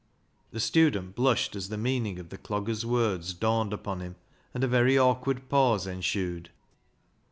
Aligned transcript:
The 0.49 0.59
student 0.59 1.13
blushed 1.13 1.55
as 1.55 1.69
the 1.69 1.77
meaning 1.77 2.17
of 2.17 2.29
the 2.29 2.37
dogger's 2.39 2.83
words 2.83 3.35
dawned 3.35 3.71
upon 3.71 3.99
him, 3.99 4.15
and 4.51 4.63
a 4.63 4.67
very 4.67 4.97
awkward 4.97 5.47
pause 5.47 5.85
ensued. 5.85 6.49